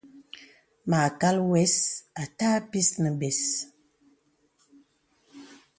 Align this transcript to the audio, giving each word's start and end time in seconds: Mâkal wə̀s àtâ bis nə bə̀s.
Mâkal 0.89 1.37
wə̀s 1.51 1.75
àtâ 2.23 2.49
bis 2.71 2.89
nə 3.01 3.09
bə̀s. 3.19 3.41